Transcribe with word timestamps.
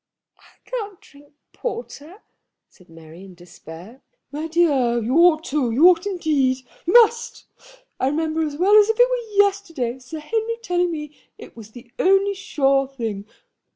"I 0.39 0.55
can't 0.67 0.99
drink 0.99 1.35
porter," 1.53 2.23
said 2.67 2.89
Mary, 2.89 3.23
in 3.23 3.35
despair. 3.35 4.01
"My 4.31 4.47
dear, 4.47 4.99
you 4.99 5.15
ought 5.17 5.43
to; 5.43 5.69
you 5.69 5.89
ought 5.89 6.07
indeed; 6.07 6.65
you 6.87 6.93
must. 6.93 7.45
I 7.99 8.07
remember 8.07 8.41
as 8.41 8.57
well 8.57 8.75
as 8.77 8.89
if 8.89 8.97
it 8.99 9.07
were 9.07 9.45
yesterday 9.45 9.99
Sir 9.99 10.17
Henry 10.17 10.57
telling 10.63 10.89
me 10.89 11.15
it 11.37 11.55
was 11.55 11.69
the 11.73 11.91
only 11.99 12.33
sure 12.33 12.87
thing. 12.87 13.27